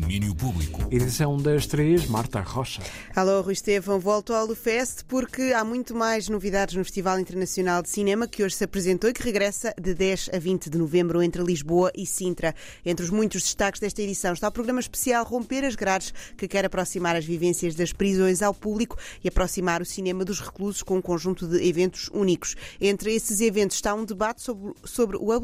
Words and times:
domínio 0.00 0.34
público. 0.34 0.82
Edição 0.90 1.36
das 1.36 1.68
três, 1.68 2.06
Marta 2.06 2.40
Rocha. 2.40 2.82
Alô, 3.14 3.40
Rui 3.42 3.52
Estevão. 3.52 4.00
Volto 4.00 4.34
ao 4.34 4.44
Lufest 4.44 5.04
porque 5.06 5.52
há 5.54 5.64
muito 5.64 5.94
mais 5.94 6.28
novidades 6.28 6.74
no 6.74 6.82
Festival 6.82 7.20
Internacional 7.20 7.80
de 7.80 7.88
Cinema 7.88 8.26
que 8.26 8.42
hoje 8.42 8.56
se 8.56 8.64
apresentou 8.64 9.08
e 9.08 9.12
que 9.12 9.22
regressa 9.22 9.72
de 9.80 9.94
10 9.94 10.30
a 10.34 10.38
20 10.40 10.68
de 10.68 10.78
novembro 10.78 11.22
entre 11.22 11.44
Lisboa 11.44 11.92
e 11.94 12.04
Sintra. 12.06 12.56
Entre 12.84 13.04
os 13.04 13.10
muitos 13.10 13.42
destaques 13.42 13.80
desta 13.80 14.02
edição 14.02 14.32
está 14.32 14.48
o 14.48 14.52
programa 14.52 14.80
especial 14.80 15.24
Romper 15.24 15.64
as 15.64 15.76
Grades, 15.76 16.12
que 16.36 16.48
quer 16.48 16.64
aproximar 16.64 17.14
as 17.14 17.24
vivências 17.24 17.76
das 17.76 17.92
prisões 17.92 18.42
ao 18.42 18.52
público 18.52 18.98
e 19.22 19.28
aproximar 19.28 19.80
o 19.80 19.86
cinema 19.86 20.24
dos 20.24 20.40
reclusos 20.40 20.82
com 20.82 20.96
um 20.96 21.02
conjunto 21.02 21.46
de 21.46 21.64
eventos 21.68 22.10
únicos. 22.12 22.56
Entre 22.80 23.14
esses 23.14 23.40
eventos 23.40 23.76
está 23.76 23.94
um 23.94 24.04
debate 24.04 24.42
sobre, 24.42 24.72
sobre 24.82 25.16
o 25.18 25.30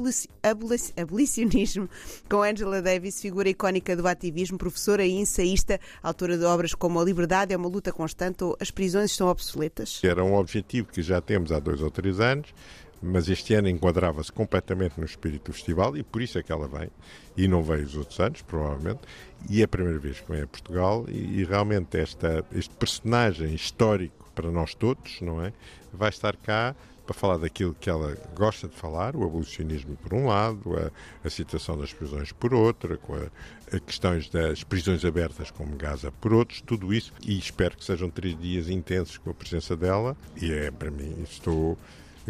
abolicionismo 0.97 1.89
com 2.29 2.43
Angela 2.43 2.83
Davis, 2.83 3.21
figura 3.21 3.49
icónica 3.49 3.95
do 3.95 4.09
ativismo, 4.09 4.40
professora 4.49 5.05
e 5.05 5.13
ensaísta, 5.13 5.81
autora 6.03 6.39
de 6.39 6.45
obras 6.45 6.75
como 6.75 7.01
A 7.01 7.05
Liberdade 7.05 7.53
é 7.53 7.57
uma 7.57 7.69
luta 7.69 7.93
constante 7.93 8.43
ou 8.45 8.57
As 8.61 8.71
prisões 8.71 9.11
estão 9.11 9.29
obsoletas. 9.29 10.01
Era 10.03 10.25
um 10.25 10.35
objetivo 10.35 10.89
que 10.89 11.03
já 11.03 11.21
temos 11.21 11.53
há 11.53 11.59
dois 11.59 11.83
ou 11.83 11.91
três 11.91 12.21
anos, 12.21 12.55
mas 13.03 13.29
este 13.29 13.55
ano 13.55 13.69
enquadrava-se 13.69 14.31
completamente 14.31 14.99
no 14.99 15.05
espírito 15.05 15.51
do 15.51 15.55
festival 15.55 15.97
e 15.97 16.03
por 16.03 16.21
isso 16.21 16.39
é 16.39 16.43
que 16.43 16.53
ela 16.53 16.69
vem. 16.69 16.91
E 17.37 17.49
não 17.49 17.63
veio 17.63 17.85
os 17.85 17.97
outros 17.97 18.21
anos, 18.21 18.43
provavelmente. 18.43 19.01
E 19.49 19.61
é 19.61 19.65
a 19.65 19.69
primeira 19.69 19.99
vez 19.99 20.21
que 20.21 20.31
vem 20.31 20.43
a 20.43 20.47
Portugal 20.47 21.07
e, 21.09 21.41
e 21.41 21.45
realmente 21.45 21.99
esta, 21.99 22.45
este 22.53 22.75
personagem 22.75 23.55
histórico 23.55 24.31
para 24.35 24.51
nós 24.51 24.75
todos, 24.75 25.21
não 25.21 25.43
é? 25.43 25.53
Vai 25.93 26.11
estar 26.11 26.37
cá 26.37 26.75
para 27.11 27.19
falar 27.19 27.39
daquilo 27.39 27.75
que 27.75 27.91
ela 27.91 28.17
gosta 28.37 28.69
de 28.69 28.77
falar, 28.77 29.17
o 29.17 29.25
abolicionismo 29.25 29.97
por 29.97 30.15
um 30.15 30.27
lado, 30.27 30.77
a, 30.77 31.27
a 31.27 31.29
situação 31.29 31.77
das 31.77 31.93
prisões 31.93 32.31
por 32.31 32.55
outra, 32.55 32.97
com 32.97 33.15
a, 33.15 33.27
a 33.73 33.81
questões 33.81 34.31
das 34.31 34.63
prisões 34.63 35.05
abertas 35.05 35.51
como 35.51 35.75
Gaza 35.75 36.13
por 36.13 36.33
outros, 36.33 36.61
tudo 36.61 36.95
isso, 36.95 37.13
e 37.27 37.37
espero 37.37 37.77
que 37.77 37.85
sejam 37.85 38.09
três 38.09 38.39
dias 38.39 38.69
intensos 38.69 39.19
com 39.19 39.29
a 39.29 39.35
presença 39.35 39.77
dela, 39.77 40.17
e 40.41 40.53
é 40.53 40.71
para 40.71 40.89
mim, 40.89 41.17
estou 41.29 41.77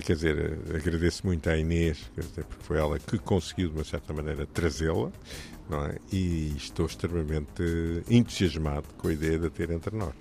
quer 0.02 0.14
dizer, 0.14 0.58
agradeço 0.74 1.27
muito 1.27 1.50
à 1.50 1.58
Inês, 1.58 2.10
dizer, 2.16 2.44
porque 2.44 2.64
foi 2.64 2.78
ela 2.78 2.98
que 2.98 3.18
conseguiu, 3.18 3.68
de 3.68 3.74
uma 3.74 3.84
certa 3.84 4.14
maneira, 4.14 4.46
trazê-la 4.46 5.12
não 5.70 5.86
é? 5.86 5.96
E 6.12 6.54
estou 6.56 6.86
extremamente 6.86 7.62
entusiasmado 8.10 8.86
com 8.98 9.08
a 9.08 9.12
ideia 9.12 9.38
de 9.38 9.46
a 9.46 9.50
ter 9.50 9.70
entre 9.70 9.96
nós. 9.96 10.14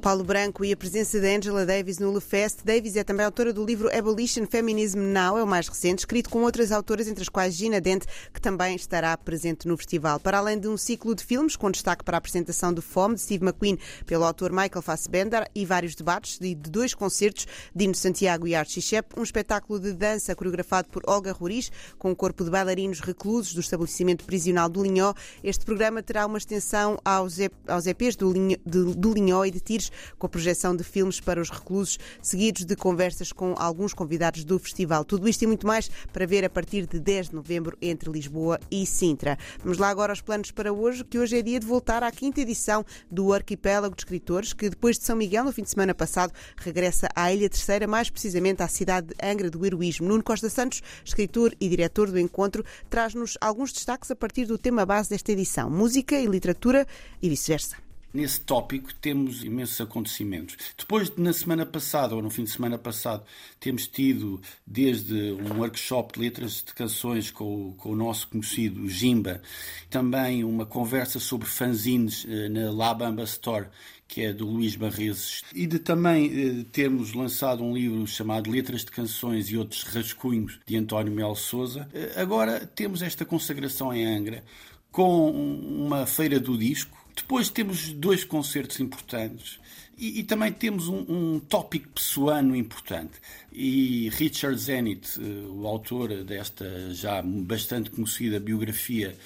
Paulo 0.00 0.24
Branco 0.24 0.64
e 0.64 0.72
a 0.72 0.76
presença 0.76 1.20
de 1.20 1.36
Angela 1.36 1.66
Davis 1.66 1.98
no 1.98 2.12
Lefest. 2.12 2.64
Davis 2.64 2.96
é 2.96 3.04
também 3.04 3.24
autora 3.24 3.52
do 3.52 3.64
livro 3.64 3.90
Abolition 3.96 4.46
Feminism 4.46 4.98
Now, 4.98 5.38
é 5.38 5.42
o 5.42 5.46
mais 5.46 5.68
recente, 5.68 6.00
escrito 6.00 6.30
com 6.30 6.42
outras 6.42 6.72
autoras, 6.72 7.08
entre 7.08 7.22
as 7.22 7.28
quais 7.28 7.54
Gina 7.54 7.80
Dente, 7.80 8.06
que 8.32 8.40
também 8.40 8.76
estará 8.76 9.16
presente 9.16 9.66
no 9.66 9.76
festival. 9.76 10.20
Para 10.20 10.38
além 10.38 10.58
de 10.58 10.68
um 10.68 10.76
ciclo 10.76 11.14
de 11.14 11.24
filmes, 11.24 11.56
com 11.56 11.70
destaque 11.70 12.04
para 12.04 12.16
a 12.16 12.18
apresentação 12.18 12.72
do 12.72 12.80
Fome, 12.80 13.16
de 13.16 13.22
Steve 13.22 13.44
McQueen, 13.44 13.78
pelo 14.06 14.24
autor 14.24 14.50
Michael 14.50 14.82
Fassbender, 14.82 15.48
e 15.54 15.64
vários 15.64 15.94
debates 15.94 16.38
de 16.38 16.54
dois 16.54 16.94
concertos, 16.94 17.46
Dino 17.74 17.94
Santiago 17.94 18.46
e 18.46 18.54
Archie 18.54 18.82
Shep, 18.82 19.18
um 19.18 19.22
espetáculo 19.22 19.80
de 19.80 19.92
dança 19.92 20.34
coreografado 20.34 20.88
por 20.88 21.02
Olga 21.06 21.32
Roriz, 21.32 21.70
com 21.98 22.10
um 22.10 22.14
corpo 22.14 22.44
de 22.44 22.50
bailarinos 22.50 23.00
reclusos 23.00 23.54
do 23.54 23.60
estabelecimento 23.60 24.24
prisional 24.24 24.68
do 24.68 24.85
Linhó. 24.86 25.14
Este 25.42 25.64
programa 25.64 26.02
terá 26.02 26.26
uma 26.26 26.38
extensão 26.38 26.98
aos, 27.04 27.38
aos 27.66 27.86
EPs 27.86 28.16
do, 28.16 28.32
Linho, 28.32 28.58
de, 28.64 28.94
do 28.94 29.12
Linhó 29.12 29.44
e 29.44 29.50
de 29.50 29.60
Tires, 29.60 29.90
com 30.18 30.26
a 30.26 30.30
projeção 30.30 30.76
de 30.76 30.84
filmes 30.84 31.20
para 31.20 31.40
os 31.40 31.50
reclusos, 31.50 31.98
seguidos 32.22 32.64
de 32.64 32.76
conversas 32.76 33.32
com 33.32 33.54
alguns 33.56 33.92
convidados 33.92 34.44
do 34.44 34.58
festival. 34.58 35.04
Tudo 35.04 35.28
isto 35.28 35.42
e 35.42 35.46
muito 35.46 35.66
mais 35.66 35.90
para 36.12 36.26
ver 36.26 36.44
a 36.44 36.50
partir 36.50 36.86
de 36.86 36.98
10 36.98 37.30
de 37.30 37.34
novembro 37.34 37.76
entre 37.80 38.10
Lisboa 38.10 38.58
e 38.70 38.86
Sintra. 38.86 39.38
Vamos 39.62 39.78
lá 39.78 39.88
agora 39.88 40.12
aos 40.12 40.20
planos 40.20 40.50
para 40.50 40.72
hoje, 40.72 41.04
que 41.04 41.18
hoje 41.18 41.38
é 41.38 41.42
dia 41.42 41.60
de 41.60 41.66
voltar 41.66 42.02
à 42.02 42.10
quinta 42.10 42.40
edição 42.40 42.84
do 43.10 43.32
Arquipélago 43.32 43.94
de 43.94 44.02
Escritores, 44.02 44.52
que 44.52 44.68
depois 44.68 44.98
de 44.98 45.04
São 45.04 45.16
Miguel, 45.16 45.44
no 45.44 45.52
fim 45.52 45.62
de 45.62 45.70
semana 45.70 45.94
passado, 45.94 46.32
regressa 46.56 47.08
à 47.14 47.32
Ilha 47.32 47.48
Terceira, 47.48 47.86
mais 47.86 48.10
precisamente 48.10 48.62
à 48.62 48.68
cidade 48.68 49.08
de 49.08 49.14
Angra 49.22 49.50
do 49.50 49.64
Heroísmo. 49.64 50.08
Nuno 50.08 50.22
Costa 50.22 50.48
Santos, 50.48 50.82
escritor 51.04 51.54
e 51.60 51.68
diretor 51.68 52.10
do 52.10 52.18
encontro, 52.18 52.64
traz-nos 52.88 53.36
alguns 53.40 53.72
destaques 53.72 54.10
a 54.10 54.16
partir 54.16 54.46
do 54.46 54.58
tema 54.58 54.75
tema 54.76 54.84
base 54.84 55.08
desta 55.08 55.32
edição: 55.32 55.70
música 55.70 56.16
e 56.16 56.26
literatura 56.26 56.86
e 57.22 57.30
vice-versa. 57.30 57.85
Nesse 58.16 58.40
tópico 58.40 58.94
temos 58.94 59.44
imensos 59.44 59.78
acontecimentos. 59.78 60.56
Depois 60.78 61.10
de, 61.10 61.20
na 61.20 61.34
semana 61.34 61.66
passada, 61.66 62.14
ou 62.14 62.22
no 62.22 62.30
fim 62.30 62.44
de 62.44 62.50
semana 62.50 62.78
passado, 62.78 63.22
temos 63.60 63.86
tido 63.86 64.40
desde 64.66 65.32
um 65.32 65.58
workshop 65.58 66.14
de 66.14 66.20
letras 66.20 66.64
de 66.66 66.72
canções 66.72 67.30
com, 67.30 67.74
com 67.76 67.90
o 67.90 67.94
nosso 67.94 68.28
conhecido 68.28 68.88
Jimba, 68.88 69.42
também 69.90 70.44
uma 70.44 70.64
conversa 70.64 71.20
sobre 71.20 71.46
fanzines 71.46 72.26
eh, 72.26 72.48
na 72.48 72.70
Labamba 72.70 73.24
Store, 73.24 73.66
que 74.08 74.22
é 74.22 74.32
do 74.32 74.46
Luís 74.46 74.76
Barreses, 74.76 75.42
e 75.54 75.66
de 75.66 75.78
também 75.78 76.24
eh, 76.24 76.64
termos 76.72 77.12
lançado 77.12 77.62
um 77.62 77.74
livro 77.74 78.06
chamado 78.06 78.50
Letras 78.50 78.82
de 78.82 78.92
Canções 78.92 79.50
e 79.50 79.58
Outros 79.58 79.82
Rascunhos, 79.82 80.58
de 80.64 80.74
António 80.74 81.12
Mel 81.12 81.34
Souza. 81.34 81.86
Eh, 81.92 82.14
agora 82.16 82.66
temos 82.66 83.02
esta 83.02 83.26
consagração 83.26 83.92
em 83.92 84.06
Angra, 84.06 84.42
com 84.90 85.30
uma 85.30 86.06
feira 86.06 86.40
do 86.40 86.56
disco. 86.56 86.96
Depois 87.26 87.50
temos 87.50 87.92
dois 87.92 88.22
concertos 88.22 88.78
importantes 88.78 89.58
e, 89.98 90.20
e 90.20 90.22
também 90.22 90.52
temos 90.52 90.86
um, 90.86 91.04
um 91.08 91.40
tópico 91.40 91.88
pessoano 91.88 92.54
importante. 92.54 93.14
E 93.52 94.08
Richard 94.10 94.56
Zenit, 94.56 95.18
eh, 95.18 95.48
o 95.48 95.66
autor 95.66 96.22
desta 96.22 96.94
já 96.94 97.20
bastante 97.22 97.90
conhecida 97.90 98.38
biografia 98.38 99.16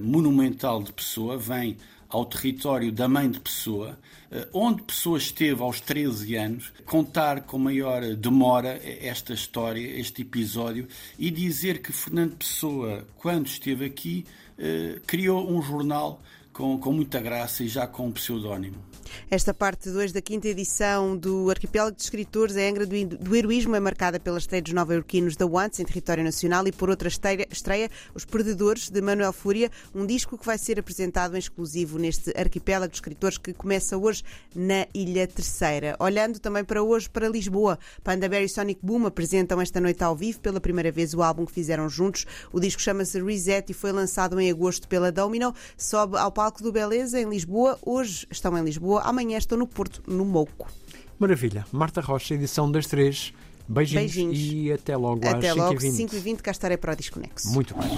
monumental 0.00 0.84
de 0.84 0.92
Pessoa, 0.92 1.36
vem 1.36 1.76
ao 2.08 2.24
território 2.24 2.92
da 2.92 3.06
mãe 3.08 3.28
de 3.28 3.40
Pessoa, 3.40 3.98
eh, 4.30 4.46
onde 4.52 4.82
Pessoa 4.82 5.18
esteve 5.18 5.60
aos 5.60 5.80
13 5.80 6.36
anos, 6.36 6.72
contar 6.86 7.42
com 7.42 7.58
maior 7.58 8.02
demora 8.14 8.80
esta 8.84 9.34
história, 9.34 9.98
este 9.98 10.22
episódio, 10.22 10.86
e 11.18 11.28
dizer 11.28 11.82
que 11.82 11.92
Fernando 11.92 12.36
Pessoa, 12.36 13.04
quando 13.16 13.46
esteve 13.46 13.84
aqui, 13.84 14.24
eh, 14.58 15.00
criou 15.06 15.48
um 15.50 15.62
jornal 15.62 16.20
com, 16.52 16.78
com 16.78 16.92
muita 16.92 17.20
graça 17.20 17.62
e 17.62 17.68
já 17.68 17.86
com 17.86 18.08
um 18.08 18.12
pseudónimo. 18.12 18.88
Esta 19.30 19.54
parte 19.54 19.90
2 19.90 20.12
da 20.12 20.20
quinta 20.20 20.48
edição 20.48 21.16
do 21.16 21.50
Arquipélago 21.50 21.96
de 21.96 22.02
Escritores, 22.02 22.56
a 22.56 22.60
Angra 22.60 22.86
do, 22.86 23.06
do 23.06 23.36
Heroísmo, 23.36 23.76
é 23.76 23.80
marcada 23.80 24.18
pela 24.18 24.38
estreia 24.38 24.62
dos 24.62 24.72
nova-iorquinos 24.72 25.36
da 25.36 25.46
Once 25.46 25.82
em 25.82 25.84
território 25.84 26.24
nacional 26.24 26.66
e 26.66 26.72
por 26.72 26.90
outra 26.90 27.08
estreia, 27.08 27.46
estreia, 27.50 27.90
Os 28.14 28.24
Perdedores, 28.24 28.90
de 28.90 29.00
Manuel 29.00 29.32
Fúria, 29.32 29.70
um 29.94 30.06
disco 30.06 30.36
que 30.36 30.46
vai 30.46 30.58
ser 30.58 30.78
apresentado 30.78 31.36
em 31.36 31.38
exclusivo 31.38 31.98
neste 31.98 32.32
Arquipélago 32.38 32.90
de 32.90 32.96
Escritores 32.96 33.38
que 33.38 33.52
começa 33.52 33.96
hoje 33.96 34.22
na 34.54 34.86
Ilha 34.94 35.26
Terceira. 35.26 35.96
Olhando 35.98 36.38
também 36.38 36.64
para 36.64 36.82
hoje, 36.82 37.08
para 37.08 37.28
Lisboa, 37.28 37.78
Panda 38.02 38.28
Bear 38.28 38.42
e 38.42 38.48
Sonic 38.48 38.80
Boom 38.82 39.06
apresentam 39.06 39.60
esta 39.60 39.80
noite 39.80 40.02
ao 40.02 40.16
vivo 40.16 40.40
pela 40.40 40.60
primeira 40.60 40.90
vez 40.90 41.14
o 41.14 41.22
álbum 41.22 41.44
que 41.44 41.52
fizeram 41.52 41.88
juntos. 41.88 42.26
O 42.52 42.60
disco 42.60 42.80
chama-se 42.80 43.22
Reset 43.22 43.70
e 43.70 43.74
foi 43.74 43.92
lançado 43.92 44.38
em 44.40 44.47
agosto 44.50 44.88
pela 44.88 45.10
Domino. 45.12 45.54
Sobe 45.76 46.16
ao 46.16 46.30
palco 46.32 46.62
do 46.62 46.72
Beleza 46.72 47.20
em 47.20 47.28
Lisboa. 47.28 47.78
Hoje 47.84 48.26
estão 48.30 48.56
em 48.56 48.62
Lisboa. 48.62 49.02
Amanhã 49.02 49.38
estou 49.38 49.58
no 49.58 49.66
Porto, 49.66 50.02
no 50.06 50.24
Mouco. 50.24 50.68
Maravilha. 51.18 51.66
Marta 51.72 52.00
Rocha, 52.00 52.34
edição 52.34 52.70
das 52.70 52.86
três. 52.86 53.32
Beijinhos, 53.68 54.14
Beijinhos. 54.14 54.38
e 54.38 54.72
até 54.72 54.96
logo 54.96 55.28
até 55.28 55.50
às 55.50 55.56
logo, 55.56 55.74
5h20. 55.78 56.08
5h20, 56.08 56.36
cá 56.40 56.50
estarei 56.50 56.78
para 56.78 56.94
o 56.94 56.96
Desconexo. 56.96 57.52
Muito 57.52 57.74
bem. 57.74 57.90